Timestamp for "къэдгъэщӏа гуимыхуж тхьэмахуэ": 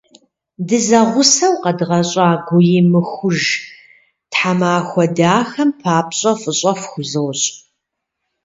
1.63-5.05